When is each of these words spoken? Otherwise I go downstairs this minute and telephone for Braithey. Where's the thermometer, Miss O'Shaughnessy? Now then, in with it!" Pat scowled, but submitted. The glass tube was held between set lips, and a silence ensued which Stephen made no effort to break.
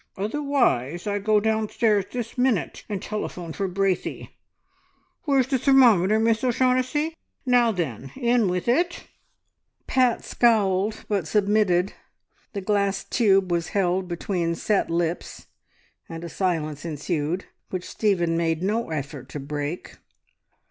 Otherwise 0.17 1.05
I 1.05 1.19
go 1.19 1.39
downstairs 1.39 2.05
this 2.11 2.35
minute 2.35 2.83
and 2.89 3.03
telephone 3.03 3.53
for 3.53 3.67
Braithey. 3.67 4.29
Where's 5.25 5.45
the 5.45 5.59
thermometer, 5.59 6.19
Miss 6.19 6.43
O'Shaughnessy? 6.43 7.15
Now 7.45 7.71
then, 7.71 8.11
in 8.17 8.47
with 8.47 8.67
it!" 8.67 9.05
Pat 9.85 10.23
scowled, 10.25 11.05
but 11.07 11.27
submitted. 11.27 11.93
The 12.53 12.61
glass 12.61 13.03
tube 13.03 13.51
was 13.51 13.67
held 13.77 14.07
between 14.07 14.55
set 14.55 14.89
lips, 14.89 15.45
and 16.09 16.23
a 16.23 16.29
silence 16.29 16.83
ensued 16.83 17.45
which 17.69 17.87
Stephen 17.87 18.35
made 18.35 18.63
no 18.63 18.89
effort 18.89 19.29
to 19.29 19.39
break. 19.39 19.97